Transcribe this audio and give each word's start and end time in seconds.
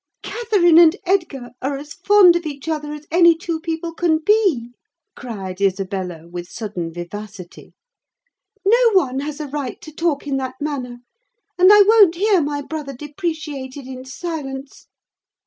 "Catherine 0.23 0.79
and 0.79 0.95
Edgar 1.05 1.51
are 1.61 1.77
as 1.77 1.93
fond 1.93 2.35
of 2.35 2.47
each 2.47 2.67
other 2.67 2.91
as 2.91 3.05
any 3.11 3.37
two 3.37 3.59
people 3.59 3.93
can 3.93 4.17
be," 4.17 4.71
cried 5.15 5.61
Isabella, 5.61 6.27
with 6.27 6.49
sudden 6.49 6.91
vivacity. 6.91 7.75
"No 8.65 8.93
one 8.93 9.19
has 9.19 9.39
a 9.39 9.45
right 9.45 9.79
to 9.81 9.93
talk 9.93 10.25
in 10.25 10.37
that 10.37 10.55
manner, 10.59 11.01
and 11.55 11.71
I 11.71 11.83
won't 11.83 12.15
hear 12.15 12.41
my 12.41 12.63
brother 12.63 12.95
depreciated 12.95 13.85
in 13.85 14.03
silence!" 14.03 14.87